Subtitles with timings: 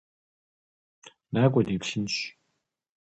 [1.33, 2.15] НакӀуэ, дыплъэнщ.